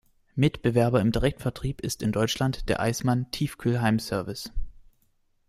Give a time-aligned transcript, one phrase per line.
[0.33, 4.49] Mitbewerber im Direktvertrieb ist in Deutschland der Eismann Tiefkühl-Heimservice.